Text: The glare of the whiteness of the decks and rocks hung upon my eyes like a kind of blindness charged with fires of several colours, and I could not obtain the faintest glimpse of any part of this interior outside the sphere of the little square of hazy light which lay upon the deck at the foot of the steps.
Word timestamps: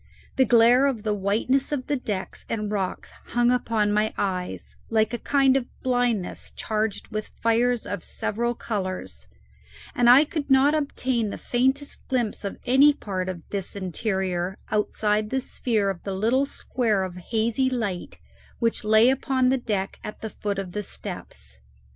The 0.35 0.45
glare 0.45 0.87
of 0.87 1.03
the 1.03 1.13
whiteness 1.13 1.71
of 1.71 1.85
the 1.85 1.95
decks 1.95 2.43
and 2.49 2.71
rocks 2.71 3.11
hung 3.35 3.51
upon 3.51 3.93
my 3.93 4.15
eyes 4.17 4.75
like 4.89 5.13
a 5.13 5.19
kind 5.19 5.55
of 5.55 5.67
blindness 5.83 6.49
charged 6.49 7.09
with 7.09 7.27
fires 7.27 7.85
of 7.85 8.03
several 8.03 8.55
colours, 8.55 9.27
and 9.93 10.09
I 10.09 10.25
could 10.25 10.49
not 10.49 10.73
obtain 10.73 11.29
the 11.29 11.37
faintest 11.37 12.07
glimpse 12.07 12.43
of 12.43 12.57
any 12.65 12.93
part 12.95 13.29
of 13.29 13.49
this 13.49 13.75
interior 13.75 14.57
outside 14.71 15.29
the 15.29 15.39
sphere 15.39 15.91
of 15.91 16.01
the 16.01 16.15
little 16.15 16.47
square 16.47 17.03
of 17.03 17.17
hazy 17.17 17.69
light 17.69 18.17
which 18.57 18.83
lay 18.83 19.11
upon 19.11 19.49
the 19.49 19.59
deck 19.59 19.99
at 20.03 20.21
the 20.21 20.31
foot 20.31 20.57
of 20.57 20.71
the 20.71 20.81
steps. 20.81 21.57